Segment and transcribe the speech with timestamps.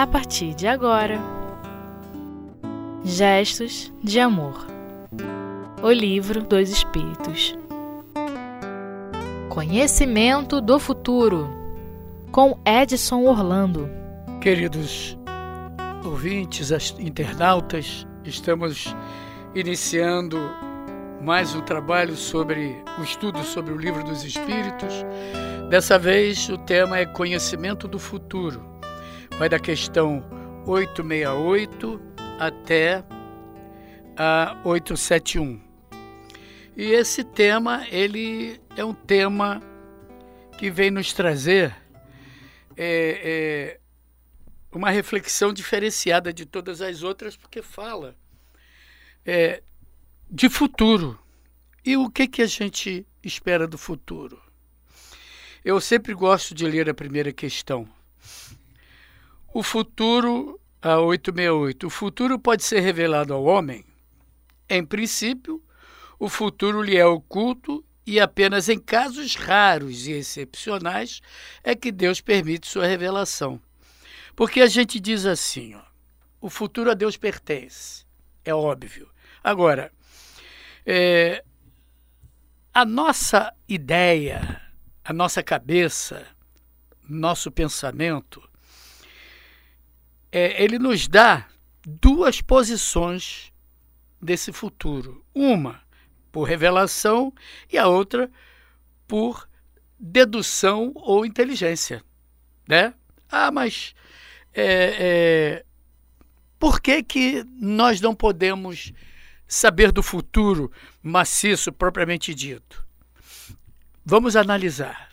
[0.00, 1.18] a partir de agora.
[3.04, 4.66] Gestos de Amor
[5.82, 7.54] O Livro dos Espíritos
[9.50, 11.50] Conhecimento do Futuro
[12.32, 13.90] com Edson Orlando.
[14.40, 15.18] Queridos
[16.02, 18.96] ouvintes, internautas, estamos
[19.54, 20.38] iniciando
[21.20, 25.04] mais um trabalho sobre o estudo sobre o Livro dos Espíritos.
[25.68, 28.69] Dessa vez o tema é Conhecimento do Futuro.
[29.40, 30.22] Vai da questão
[30.66, 31.98] 868
[32.38, 33.02] até
[34.14, 35.58] a 871.
[36.76, 39.62] E esse tema, ele é um tema
[40.58, 41.74] que vem nos trazer
[42.76, 43.80] é, é,
[44.70, 48.14] uma reflexão diferenciada de todas as outras, porque fala
[49.24, 49.62] é,
[50.30, 51.18] de futuro.
[51.82, 54.38] E o que, que a gente espera do futuro?
[55.64, 57.88] Eu sempre gosto de ler a primeira questão.
[59.52, 63.84] O futuro, a 868, o futuro pode ser revelado ao homem?
[64.68, 65.60] Em princípio,
[66.20, 71.20] o futuro lhe é oculto e apenas em casos raros e excepcionais
[71.64, 73.60] é que Deus permite sua revelação.
[74.36, 75.82] Porque a gente diz assim, ó,
[76.40, 78.06] o futuro a Deus pertence,
[78.44, 79.10] é óbvio.
[79.42, 79.92] Agora,
[80.86, 81.42] é,
[82.72, 84.62] a nossa ideia,
[85.04, 86.24] a nossa cabeça,
[87.08, 88.48] nosso pensamento,
[90.32, 91.46] é, ele nos dá
[91.84, 93.52] duas posições
[94.20, 95.24] desse futuro.
[95.34, 95.80] Uma
[96.30, 97.32] por revelação
[97.70, 98.30] e a outra
[99.06, 99.48] por
[99.98, 102.02] dedução ou inteligência.
[102.68, 102.94] Né?
[103.28, 103.94] Ah, mas
[104.54, 105.64] é, é,
[106.58, 108.92] por que, que nós não podemos
[109.46, 110.70] saber do futuro
[111.02, 112.86] maciço propriamente dito?
[114.04, 115.10] Vamos analisar.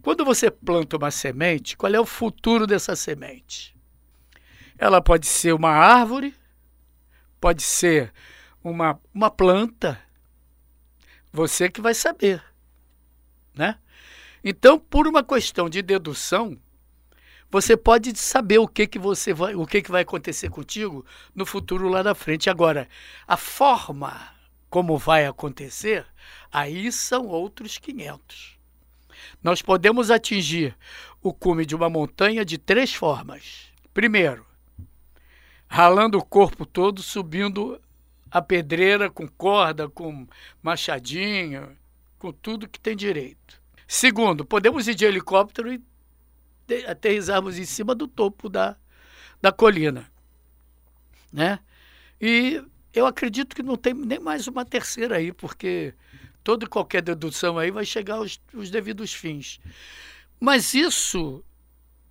[0.00, 3.76] Quando você planta uma semente, qual é o futuro dessa semente?
[4.82, 6.34] Ela pode ser uma árvore,
[7.40, 8.12] pode ser
[8.64, 9.96] uma, uma planta,
[11.32, 12.42] você que vai saber,
[13.54, 13.78] né?
[14.42, 16.58] Então, por uma questão de dedução,
[17.48, 21.46] você pode saber o que que você vai, o que que vai acontecer contigo no
[21.46, 22.50] futuro lá na frente.
[22.50, 22.88] Agora,
[23.24, 24.34] a forma
[24.68, 26.04] como vai acontecer,
[26.50, 28.58] aí são outros 500.
[29.44, 30.76] Nós podemos atingir
[31.22, 33.70] o cume de uma montanha de três formas.
[33.94, 34.44] Primeiro,
[35.72, 37.80] ralando o corpo todo, subindo
[38.30, 40.26] a pedreira com corda, com
[40.62, 41.74] machadinho,
[42.18, 43.58] com tudo que tem direito.
[43.88, 45.82] Segundo, podemos ir de helicóptero e
[46.86, 48.76] aterrizarmos em cima do topo da,
[49.40, 50.12] da colina.
[51.32, 51.58] Né?
[52.20, 52.62] E
[52.92, 55.94] eu acredito que não tem nem mais uma terceira aí, porque
[56.44, 59.58] toda e qualquer dedução aí vai chegar aos, aos devidos fins.
[60.38, 61.42] Mas isso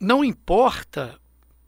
[0.00, 1.20] não importa,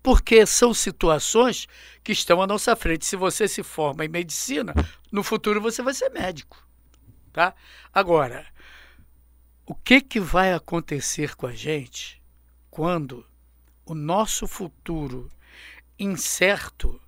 [0.05, 1.67] porque são situações
[2.03, 3.07] que estão à nossa frente.
[3.07, 4.75] Se você se forma em medicina,
[5.11, 6.63] no futuro você vai ser médico.
[7.33, 7.55] Tá?
[7.91, 8.47] Agora,
[9.65, 12.23] o que, que vai acontecer com a gente
[12.71, 13.27] quando
[13.87, 15.31] o nosso futuro
[15.99, 17.01] incerto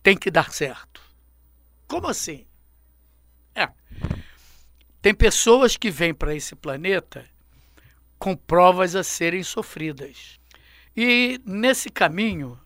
[0.00, 1.02] tem que dar certo.
[1.88, 2.46] Como assim?
[3.56, 3.68] É.
[5.02, 7.28] Tem pessoas que vêm para esse planeta
[8.20, 10.39] com provas a serem sofridas.
[10.96, 12.58] E nesse caminho,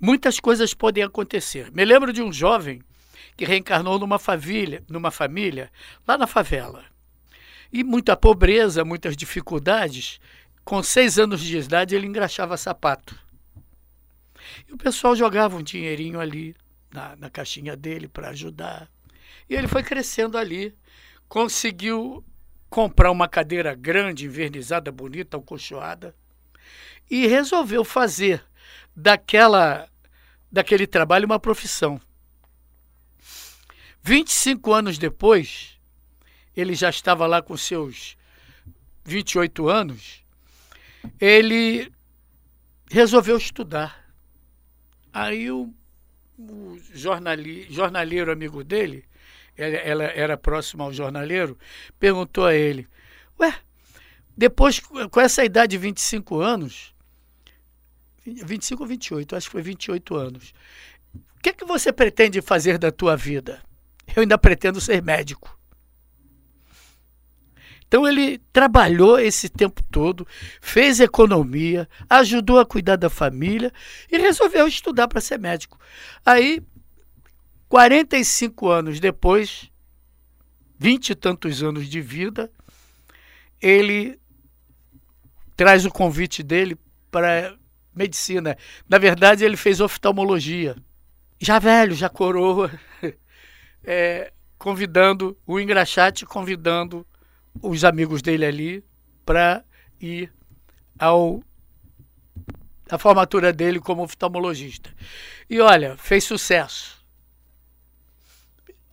[0.00, 1.70] muitas coisas podem acontecer.
[1.72, 2.82] Me lembro de um jovem
[3.36, 5.70] que reencarnou numa família, numa família
[6.06, 6.84] lá na favela.
[7.72, 10.20] E muita pobreza, muitas dificuldades,
[10.64, 13.18] com seis anos de idade, ele engraxava sapato.
[14.68, 16.54] E o pessoal jogava um dinheirinho ali
[16.92, 18.90] na, na caixinha dele para ajudar.
[19.48, 20.74] E ele foi crescendo ali,
[21.28, 22.24] conseguiu
[22.68, 26.14] comprar uma cadeira grande, invernizada, bonita, alcochoada,
[27.12, 28.42] e resolveu fazer
[28.96, 29.86] daquela
[30.50, 32.00] daquele trabalho uma profissão.
[34.02, 35.78] 25 anos depois,
[36.56, 38.16] ele já estava lá com seus
[39.04, 40.24] 28 anos,
[41.20, 41.92] ele
[42.90, 44.10] resolveu estudar.
[45.12, 45.70] Aí o,
[46.38, 49.04] o jornali, jornaleiro amigo dele,
[49.54, 51.58] ela, ela era próximo ao jornaleiro,
[52.00, 52.88] perguntou a ele:
[53.38, 53.54] Ué,
[54.34, 56.91] depois, com essa idade de 25 anos,
[58.24, 60.54] 25 ou 28, acho que foi 28 anos,
[61.14, 63.60] o que, é que você pretende fazer da tua vida?
[64.14, 65.58] Eu ainda pretendo ser médico.
[67.92, 70.26] Então ele trabalhou esse tempo todo,
[70.62, 73.70] fez economia, ajudou a cuidar da família
[74.10, 75.78] e resolveu estudar para ser médico.
[76.24, 76.62] Aí,
[77.68, 79.70] 45 anos depois,
[80.78, 82.50] vinte e tantos anos de vida,
[83.60, 84.18] ele
[85.54, 86.78] traz o convite dele
[87.10, 87.54] para
[87.94, 88.56] medicina.
[88.88, 90.76] Na verdade, ele fez oftalmologia.
[91.38, 92.70] Já velho, já coroa,
[93.84, 97.06] é, convidando o engraxate, convidando
[97.60, 98.84] os amigos dele ali
[99.24, 99.64] para
[100.00, 100.32] ir
[100.98, 101.42] ao
[102.90, 104.94] a formatura dele como oftalmologista.
[105.48, 107.02] E olha, fez sucesso.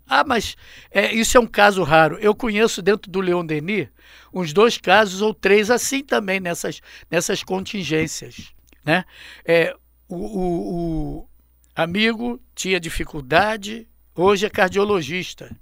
[0.08, 0.56] Ah, mas
[0.90, 2.18] é, isso é um caso raro.
[2.20, 3.90] Eu conheço dentro do Leon Denis
[4.34, 6.82] uns dois casos ou três assim também nessas,
[7.12, 8.54] nessas contingências.
[8.84, 9.06] Né?
[9.46, 9.76] É,
[10.08, 11.30] o, o, o
[11.76, 15.56] amigo tinha dificuldade, hoje é cardiologista.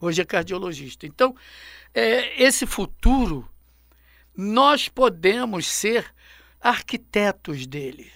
[0.00, 1.06] Hoje é cardiologista.
[1.06, 1.34] Então,
[1.94, 3.48] é, esse futuro,
[4.36, 6.12] nós podemos ser
[6.60, 8.10] arquitetos dele.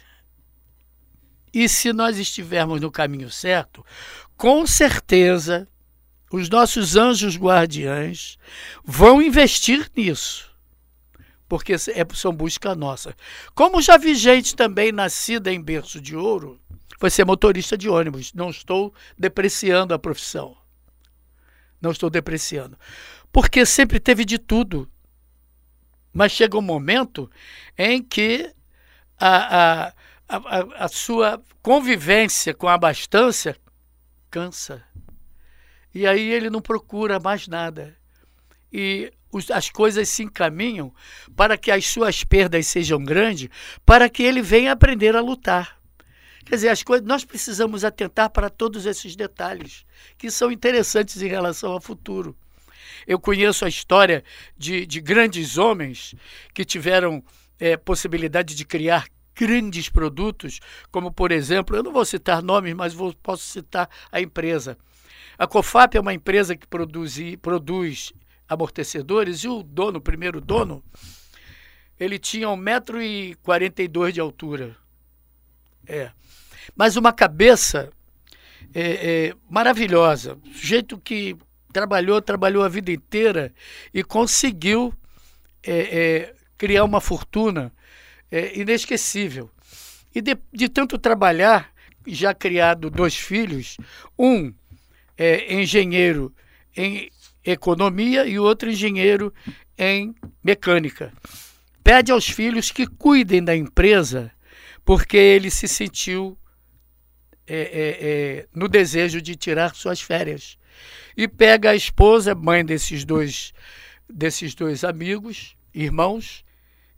[1.53, 3.85] E se nós estivermos no caminho certo,
[4.37, 5.69] com certeza
[6.31, 8.39] os nossos anjos guardiães
[8.85, 10.48] vão investir nisso.
[11.49, 13.17] Porque é, são busca nossa.
[13.55, 16.61] Como já vi gente também nascida em berço de ouro,
[16.99, 18.33] foi ser motorista de ônibus.
[18.35, 20.57] Não estou depreciando a profissão.
[21.81, 22.79] Não estou depreciando.
[23.33, 24.91] Porque sempre teve de tudo.
[26.13, 27.31] Mas chega um momento
[27.77, 28.53] em que
[29.19, 29.93] a, a
[30.29, 33.57] a, a, sua convivência com a abastança
[34.31, 34.85] cansa.
[35.95, 37.97] E aí ele não procura mais nada.
[38.71, 39.11] E
[39.53, 40.93] as coisas se encaminham
[41.37, 43.49] para que as suas perdas sejam grandes,
[43.85, 45.79] para que ele venha aprender a lutar.
[46.45, 49.85] Quer dizer, as coisas, nós precisamos atentar para todos esses detalhes
[50.17, 52.35] que são interessantes em relação ao futuro.
[53.07, 54.25] Eu conheço a história
[54.57, 56.15] de, de grandes homens
[56.55, 57.23] que tiveram
[57.61, 60.59] é, possibilidade de criar grandes produtos,
[60.91, 64.77] como por exemplo, eu não vou citar nomes, mas vou, posso citar a empresa.
[65.39, 68.13] A Cofap é uma empresa que produz, produz
[68.49, 70.83] amortecedores e o dono, o primeiro dono,
[71.99, 74.77] ele tinha 1,42m de altura.
[75.87, 76.11] É.
[76.77, 77.91] Mas uma cabeça
[78.75, 80.39] é, é, maravilhosa.
[80.53, 81.37] Sujeito que
[81.73, 83.53] trabalhou, trabalhou a vida inteira
[83.93, 84.95] e conseguiu
[85.63, 87.73] é, é criar uma fortuna
[88.31, 89.51] é, inesquecível.
[90.15, 91.73] E de, de tanto trabalhar,
[92.07, 93.77] já criado dois filhos,
[94.19, 94.53] um
[95.17, 96.33] é engenheiro
[96.77, 97.11] em
[97.51, 99.33] economia e outro engenheiro
[99.77, 101.13] em mecânica.
[101.83, 104.31] Pede aos filhos que cuidem da empresa,
[104.85, 106.37] porque ele se sentiu
[107.47, 110.59] é, é, é, no desejo de tirar suas férias.
[111.17, 113.53] E pega a esposa, mãe desses dois,
[114.09, 116.45] desses dois amigos, irmãos,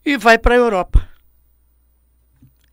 [0.05, 1.11] e vai para a Europa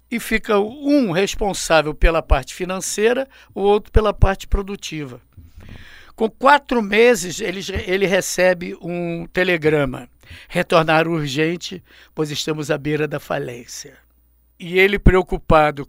[0.09, 5.21] e fica um responsável pela parte financeira, o outro pela parte produtiva.
[6.17, 10.09] Com quatro meses, ele, ele recebe um telegrama:
[10.49, 11.83] retornar urgente,
[12.15, 13.95] pois estamos à beira da falência.
[14.59, 15.87] E ele, preocupado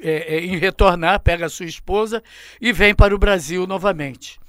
[0.00, 2.22] é, é, em retornar, pega a sua esposa
[2.58, 4.40] e vem para o Brasil novamente.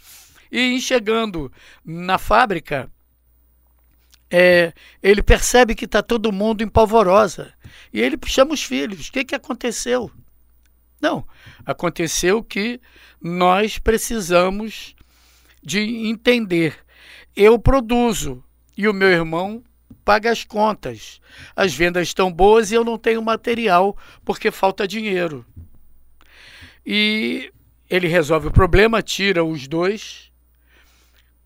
[0.50, 1.52] E chegando
[1.84, 2.90] na fábrica,
[4.32, 4.72] é,
[5.04, 7.54] ele percebe que está todo mundo em polvorosa.
[7.92, 9.10] E ele chama os filhos.
[9.10, 10.10] O que, que aconteceu?
[11.02, 11.28] Não,
[11.66, 12.80] aconteceu que
[13.22, 14.96] nós precisamos
[15.62, 16.78] de entender.
[17.36, 18.44] Eu produzo
[18.78, 19.64] e o meu irmão
[20.04, 21.22] paga as contas.
[21.56, 25.46] As vendas estão boas e eu não tenho material porque falta dinheiro.
[26.86, 27.52] E
[27.90, 30.32] ele resolve o problema, tira os dois,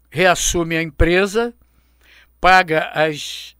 [0.09, 1.53] reassume a empresa
[2.43, 3.55] paga as,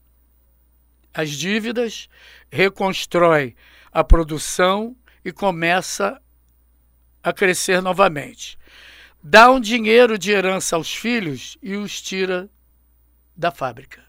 [1.13, 2.09] as dívidas,
[2.51, 3.55] reconstrói
[3.89, 4.93] a produção
[5.23, 6.21] e começa
[7.23, 8.59] a crescer novamente.
[9.25, 12.49] Dá um dinheiro de herança aos filhos e os tira
[13.33, 14.03] da fábrica.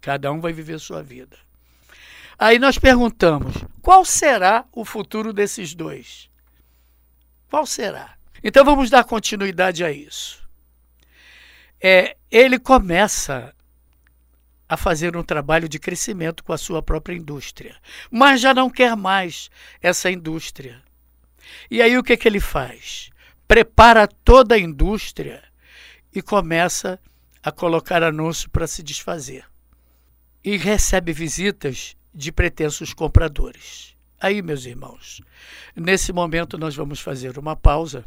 [0.00, 1.36] Cada um vai viver sua vida.
[2.38, 3.52] Aí nós perguntamos:
[3.82, 6.30] qual será o futuro desses dois?
[7.50, 8.14] Qual será?
[8.42, 10.46] Então vamos dar continuidade a isso.
[11.80, 13.52] É, ele começa
[14.68, 17.76] a fazer um trabalho de crescimento com a sua própria indústria,
[18.08, 19.50] mas já não quer mais
[19.82, 20.80] essa indústria.
[21.68, 23.10] E aí o que, que ele faz?
[23.48, 25.42] Prepara toda a indústria
[26.14, 27.00] e começa
[27.42, 29.46] a colocar anúncio para se desfazer.
[30.44, 33.96] E recebe visitas de pretensos compradores.
[34.20, 35.22] Aí, meus irmãos,
[35.74, 38.04] nesse momento nós vamos fazer uma pausa